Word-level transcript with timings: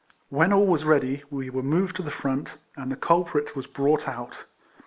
When 0.29 0.51
ail 0.51 0.65
was 0.65 0.83
ready, 0.83 1.21
we 1.29 1.51
were 1.51 1.61
moved 1.61 1.95
to 1.97 2.01
the 2.01 2.09
front, 2.09 2.57
and 2.75 2.91
the 2.91 2.95
culprit 2.95 3.55
was 3.55 3.67
brought 3.67 4.07
out. 4.09 4.45